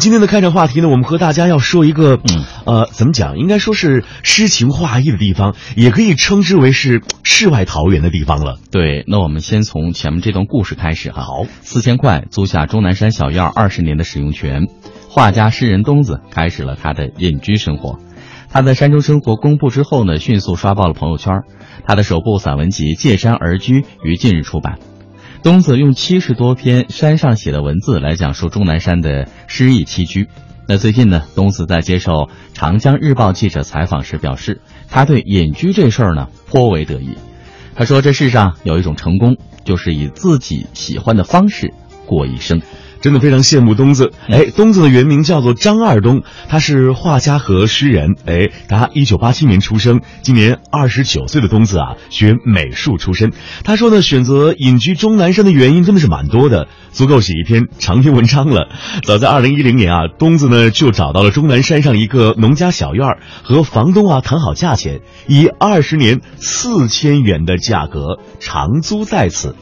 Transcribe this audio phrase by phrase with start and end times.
[0.00, 3.36] 今天的开场话题呢，我们和大家要说一个，嗯呃，怎么讲？
[3.36, 8.60] 应该说是诗情画意的地方，也可以称之为是世外桃源的地方了。
[8.70, 11.22] 对，那我们先从前面这段故事开始哈。
[11.22, 14.68] 好，四千块租下终南山小院二十年的使用权，
[15.08, 17.98] 画家诗人东子开始了他的隐居生活。
[18.50, 21.42] 他在山中生活公布之后呢，迅速刷爆了朋友圈。
[21.84, 24.78] 他的首部散文集《借山而居》于近日出版。
[25.42, 30.28] 东子用七十多篇山上写的文字来讲述终南山的诗意栖居。
[30.66, 32.12] 那最近呢，东子在接受
[32.52, 37.16] 《长江日报》记者采访时表示，他对隐居这事儿呢颇为得意。
[37.74, 41.72] 他说：“这世上有一种成功，就是以自己喜欢的方式
[42.04, 42.60] 过一生。”
[43.00, 44.12] 真的非常羡慕东子。
[44.28, 48.16] 哎，东子的原名叫做张二东，他是画家和诗人。
[48.26, 53.32] 哎，他一九八七年出生，今年二十九岁的东子啊，学美术出身。
[53.64, 58.68] 他说呢，选择隐居终南山的原因真的是蛮多的，足够写一篇长篇文章了。
[59.04, 69.54] 早在二零一零年啊，东子呢就找到了终南山上一个农家小院儿，和房东啊谈好价钱，以二十年四千元的价格长租在此。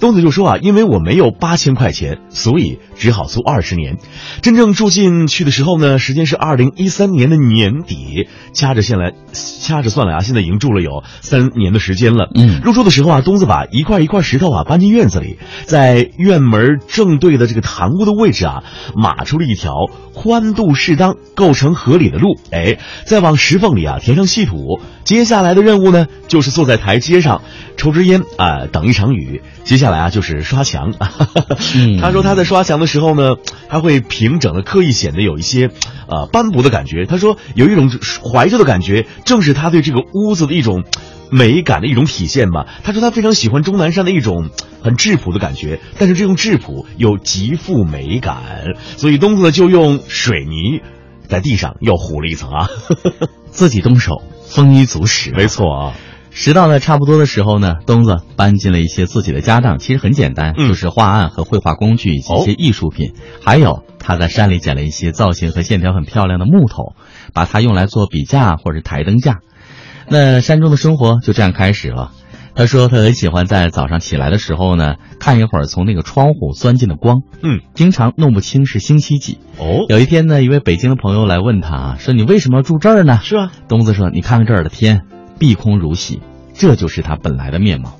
[0.00, 3.96] 东子就说啊，因为我没有八千块钱，所以只好租二十年。
[4.42, 8.28] 真正住进去的时候呢，时间是二零一三年的年底。
[8.52, 12.28] 掐着线来，掐着算来啊，现在已经住了有三年的时间了。
[12.34, 19.72] 嗯，入住的时候啊，东子把一块一块石头啊搬进院子里，在院门正对的这个堂屋的位置啊，码出了一条
[20.14, 22.38] 宽度适当、构成合理的路。
[22.50, 24.80] 哎，再往石缝里啊填上细土。
[25.08, 27.40] 接下来的任务呢，就是坐在台阶上
[27.78, 29.40] 抽支烟啊，等一场雨。
[29.64, 30.92] 接下来啊，就是刷墙。
[31.98, 33.36] 他说他在刷墙的时候呢，
[33.70, 35.70] 他会平整的，刻意显得有一些，
[36.08, 37.06] 呃，斑驳的感觉。
[37.06, 37.90] 他说有一种
[38.22, 40.84] 怀旧的感觉，正是他对这个屋子的一种
[41.30, 42.66] 美感的一种体现吧。
[42.84, 44.50] 他说他非常喜欢钟南山的一种
[44.82, 48.74] 很质朴的感觉，但是这种质朴又极富美感。
[48.98, 50.82] 所以东子呢就用水泥
[51.28, 52.68] 在地上又糊了一层啊，
[53.50, 55.30] 自己动手，丰衣足食。
[55.32, 55.94] 没错啊。
[56.30, 66.94] 拾到的差不多的时候呢，东子搬进了一些自己的家当，其实很简单，就是画案和绘画工具以及一些艺术品，还有他在山里捡了一些造型和线条很漂亮的木头，
[67.32, 69.38] 把它用来做笔架或者台灯架。
[70.06, 72.12] 那山中的生活就这样开始了。
[72.58, 79.38] 他说他很喜欢在早上起来的时候呢，看一会儿从那个窗户钻进的光，嗯，经常弄不清是星期几。
[79.58, 85.02] 哦，有一天呢，一位北京的朋友来问他说：“你为什么要住这儿呢？”是啊，东子说：“你看看这儿的天。”
[85.38, 86.20] 碧空如洗，
[86.52, 87.94] 这就是他本来的面貌。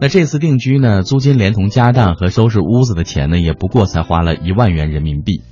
[0.00, 5.42] 那这次定居呢，租金连同家当和收拾屋子的钱呢，也不过才花了一万元人民币。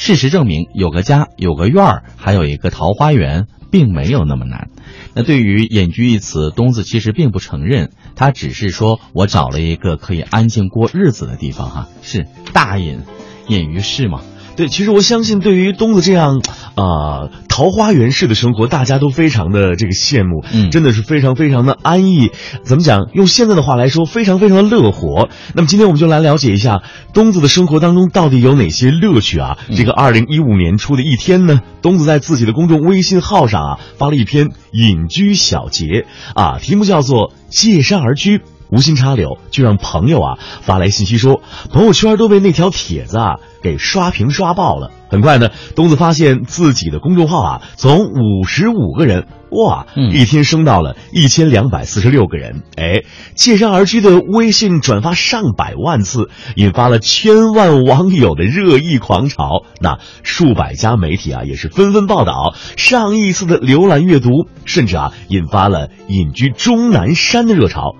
[0.00, 4.70] 事实证明，有个家，有个院儿，还有一个桃花源，并没有那么难。
[5.14, 11.68] 那对于隐居一词，东子其实并不承认，他只是说我找了一个可以安静过日子的地方。
[11.68, 13.00] 哈，是大隐，
[13.46, 14.22] 隐于市嘛。
[14.60, 16.42] 对，其实我相信，对于东子这样，
[16.74, 22.30] 啊，桃花源式的生活，大家都非常的这个羡慕，嗯，真的是非常非常的安逸。
[22.62, 23.06] 怎么讲？
[23.14, 25.30] 用现在的话来说，非常非常的乐活。
[25.54, 26.82] 那么今天我们就来了解一下
[27.14, 29.56] 东子的生活当中到底有哪些乐趣啊？
[29.74, 36.04] 这个二零一五年初的一天呢，东子在自己的公众微信号上啊发了一篇隐居小结
[36.34, 38.36] 啊，题目叫做《借山而居》。
[38.70, 44.90] 无心插柳，就让朋友啊发来信息说，朋友圈都被那条帖子啊给刷屏刷爆了。
[45.10, 52.62] 很快呢，东子发现自己的公众号啊从五十五个人哇，一天升到了一千两百四十六个人。
[52.76, 53.02] 哎，
[53.34, 59.64] 借山而居的微信转发上百万次，引发了千万网友的热议狂潮。
[59.80, 67.96] 那数百家媒体啊也是纷纷报道，上亿次的浏览阅读，甚至啊引发了隐居终南山的热潮。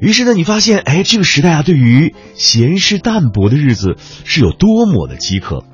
[0.00, 5.64] 于是呢，你发现，哎，这个时代啊，对于闲适淡泊的日子是有多么的饥渴，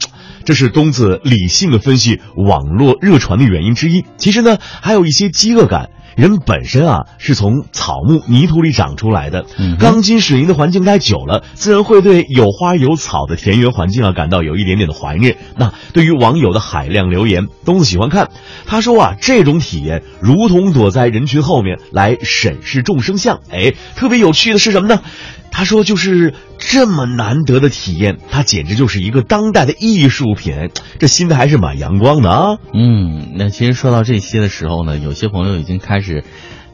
[0.45, 4.05] 这是东子理性的分析网络热传的原因之一。
[4.17, 5.91] 其实呢，还有一些饥饿感。
[6.17, 9.45] 人本身啊是从草木泥土里长出来的，
[9.79, 15.37] 钢筋水泥的环境待久了，自然会对有花有草的田园环境啊感到有一点点的怀念。
[15.57, 18.31] 那对于网友的海量留言，东子喜欢看，
[18.67, 23.41] 他说啊，这种体验如同躲在人群后面来审视众生相。
[23.51, 25.03] 哎，特别有趣的是什么呢？
[25.49, 30.69] 他说就是这么难得的体验，它简直就是一个当代的艺术品。
[30.99, 32.59] 这心态还是蛮阳光的啊。
[32.75, 36.06] 嗯，那其实说到这些的时候呢，有些朋友已经开始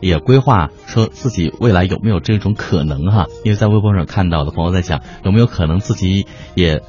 [0.00, 3.26] 也规划说自己未来有没有这种可能哈？
[3.44, 6.82] 因为在微博上看到的朋友在想有没有可能自己也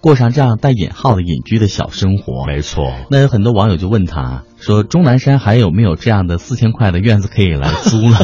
[0.00, 2.44] 过上这样带引号的隐居的小生活。
[2.46, 2.92] 没错。
[3.10, 8.18] 那有很多网友就问他说：“终南山还有没有这样的四千块的院子可以来租呢？”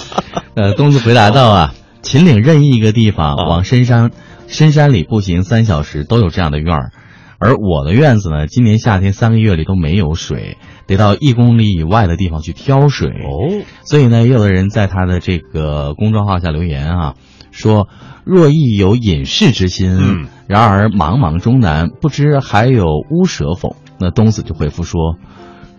[0.54, 1.74] 呃，东子回答道啊。
[2.02, 4.10] 秦岭任意一个地方，往深山
[4.48, 6.92] 深山里步行三小时，都有这样的院儿。
[7.40, 13.08] 而我的院子呢，今年夏天三个月里都没有水，得到一公里以外的地方去挑水。
[13.08, 17.14] 哦，所以呢，也有的人在他的这个公众号下留言啊，
[17.50, 17.88] 说
[18.24, 23.74] 若亦有隐士之心，嗯然而茫茫中南，不知还有乌蛇否？
[23.98, 25.16] 那东子就回复说，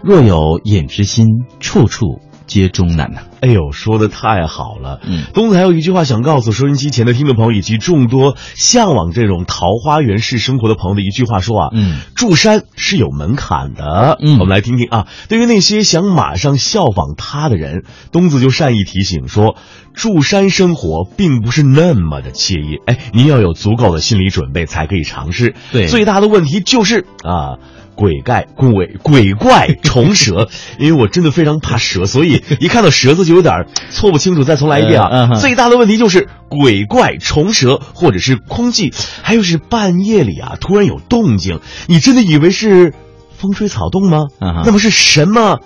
[0.02, 1.28] 若有隐之心，
[1.60, 2.20] 处处
[2.52, 3.22] 皆终南呐。
[3.40, 5.00] 哎呦，说的太好了。
[5.06, 14.18] 嗯东子还有一句话想告诉收音机前的听众朋友以及众多向往这种桃花源式生活的朋友的一句话说啊，嗯，住山是有门槛的。
[14.22, 19.56] 嗯我们来听听啊，对于那些想马上效仿他的人，东子就善意提醒说，
[19.94, 22.82] 住山生活并不是那么的惬意。
[22.86, 25.56] 哎，您要有足够的心理准备才可以尝试。
[25.72, 27.56] 对最大的问题就是啊。
[28.02, 30.50] 鬼怪、鬼鬼怪、虫蛇，
[30.80, 34.44] 因为我真的非常怕蛇，所以一看到蛇字就有点错不清楚。
[34.44, 35.30] 再重来一遍啊！
[35.40, 42.96] 最大的问题就是鬼怪、虫蛇，或者是空气，还有是半夜里啊突然有动静，你真的以为是
[43.38, 44.26] 风吹草动吗？
[44.42, 45.60] 嗯那么是什么？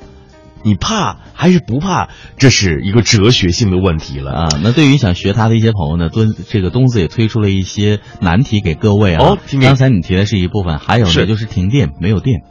[0.62, 2.10] 你怕还是不怕？
[2.38, 4.32] 这是一个哲学性的问题了。
[4.32, 9.24] 啊，那对于想学他的一些朋友呢，敦这个东子也推出了一些难题给各位啊。
[9.24, 12.42] 哦刚才你提的是一部分，还有呢是就是停电没有电。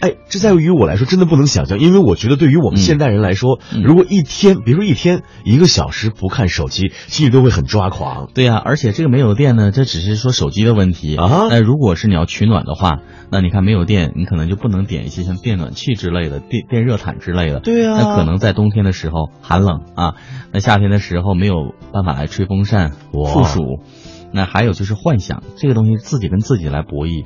[0.00, 8.28] 哎，这在于我来说真的不能想象，因为我觉得对于我们现代人来说，嗯如果一天，比如说一天，一个小时不看手机，心里都会很抓狂。
[8.34, 13.00] 对呀、而且这个没有电呢，这只是说手机的问题啊那如果是你要取暖的话，
[13.30, 17.60] 那你看没有电，你可能就不能点一些像电暖器之类的、电电热毯之类的。
[17.60, 20.14] 对呀那可能在冬天的时候寒冷啊，
[20.52, 23.60] 那夏天的时候没有办法来吹风扇哇附暑。
[24.32, 27.24] 那还有就是幻想这个东西，自己跟自己来博弈。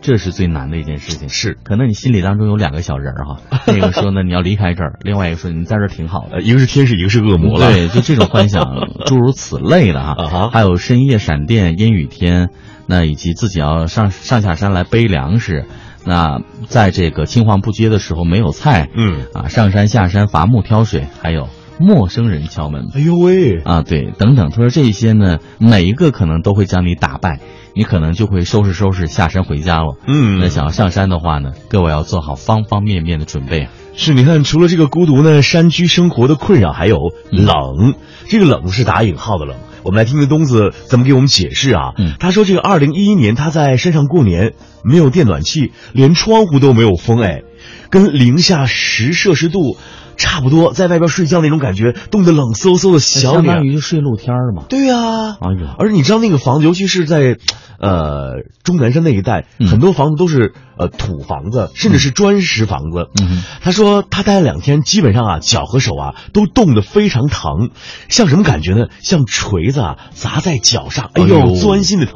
[0.00, 1.58] 这是最难的一件事情，是。
[1.64, 7.72] 可能你心里当中有两个小人儿哈， 那个说呢你要离开这儿，另外一个说你在这儿挺好的，呃，一个是天使，一个是恶魔了。
[7.72, 8.64] 对，就这种幻想，
[9.06, 10.00] 诸如此类的。
[10.00, 10.50] 啊哈。
[10.50, 12.50] 还有深夜闪电、阴雨天，
[12.86, 15.66] 那以及自己要上上下山来背粮食，
[16.04, 21.48] 那在这个青黄不接的时候没有菜，嗯，啊，上山下山伐木挑水，还有
[21.78, 22.88] 陌生人敲门。
[22.94, 27.40] 哎呦喂，啊，对，等等，他说这些呢，每一个可能都会将你打败，
[27.74, 29.96] 你可能就会收拾收拾下山回家了。
[30.06, 33.70] 嗯，那想要上山的话呢，各位要做好方方面面的准备啊。
[33.94, 36.96] 是，你看，除了这个孤独呢，山居生活的困扰还有
[37.30, 37.94] 冷。
[38.28, 39.56] 这个冷是打引号的冷。
[39.84, 41.94] 我们来听听东子怎么给我们解释啊。
[41.96, 44.52] 嗯他说这个二零一一年他在山上过年，
[44.84, 47.42] 没有电暖气，连窗户都没有封，哎，
[47.90, 49.76] 跟零下十摄氏度
[50.18, 53.64] 差不多，在外边睡觉那种感觉，冻得冷飕飕的小相当脸。
[53.64, 54.64] 于就睡露天儿嘛。
[54.68, 54.96] 对呀、
[55.40, 57.36] 哎呦，而你知道那个房子，尤其是在，
[57.78, 63.06] 呃，钟南山那一带，嗯很多房子都是呃土房子，甚至是砖石房子。
[63.22, 67.70] 嗯他说他待了两天，基本上啊脚和手啊都冻得非常疼，
[68.08, 68.86] 像什么感觉呢？
[69.00, 72.14] 像锤子啊砸在脚上，哎呦钻心的疼。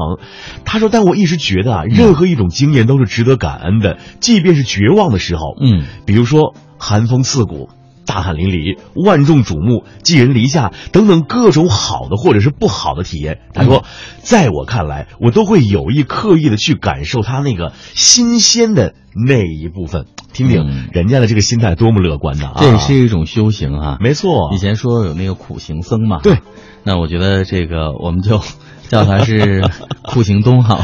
[0.65, 5.85] 他说，但我一直觉得啊，任何一种经验都是值得感恩的，即便是绝望的时候，嗯。
[6.05, 7.69] 比如说寒风刺骨、
[8.07, 13.41] 大汗淋漓、万众瞩目、寄人篱下等等各种好的或者是不好的体验。
[13.55, 13.85] 他说，
[14.21, 20.07] 在我看来，我都会有意刻意的去感受他那个新鲜的那一部分。
[20.33, 22.47] 听听嗯人家的这个心态多么乐观的！
[22.47, 23.99] 啊这也是一种修行啊。
[24.01, 26.39] 没错以，前说有那个苦行僧嘛，对，
[26.85, 28.41] 那我觉得这个我们就
[28.89, 29.63] 叫他是
[30.03, 30.83] 苦行东好。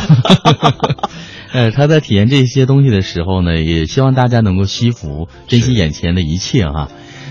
[1.51, 6.89] 呃，他在体验这些东西的时候呢，也希望大家能够惜福，珍惜眼前的一切哈。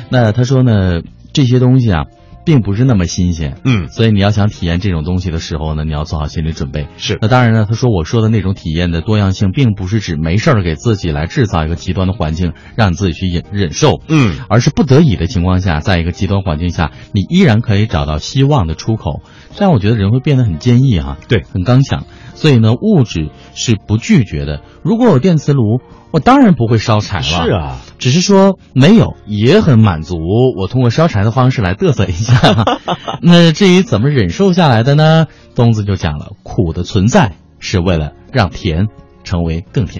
[0.10, 1.02] 那他说呢，
[1.34, 2.04] 这些东西啊，
[2.46, 6.88] 并不是那么新鲜，嗯，所以你要想体验这种东西的时候呢，你要做好心理准备。
[6.98, 19.22] 是那当然呢，他说我说的那种体验的多样性，并不是指没事儿给自己来制造一个极端的环境，让你自己去忍忍受，嗯，而是不得已的情况下，在一个极端环境下，你依然可以找到希望的出口。
[19.56, 22.06] 这样我觉得人会变得很坚毅哈、对很刚强。
[22.38, 24.62] 所以呢，物质是不拒绝的。
[24.84, 27.24] 如果有电磁炉，我当然不会烧柴了。
[27.24, 30.18] 是啊，只是说没有也很满足，
[30.56, 32.64] 我通过烧柴的方式来嘚瑟一下。
[33.24, 35.26] 那至于怎么忍受下来的呢？
[35.56, 38.86] 东子就讲了，苦的存在是为了让甜
[39.24, 39.96] 成为更甜。